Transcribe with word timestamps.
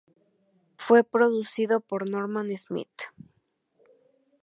Fue 0.77 1.03
producido 1.03 1.79
por 1.79 2.09
Norman 2.09 2.49
Smith. 2.57 3.03